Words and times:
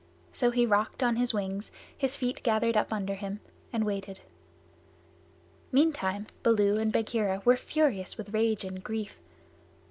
So 0.33 0.49
he 0.49 0.65
rocked 0.65 1.03
on 1.03 1.17
his 1.17 1.31
wings, 1.31 1.71
his 1.95 2.17
feet 2.17 2.41
gathered 2.41 2.75
up 2.75 2.91
under 2.91 3.13
him, 3.13 3.39
and 3.71 3.83
waited. 3.85 4.19
Meantime, 5.71 6.25
Baloo 6.41 6.77
and 6.79 6.91
Bagheera 6.91 7.43
were 7.45 7.55
furious 7.55 8.17
with 8.17 8.33
rage 8.33 8.63
and 8.63 8.83
grief. 8.83 9.19